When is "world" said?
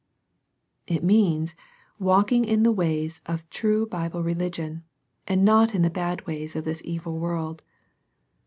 7.19-7.61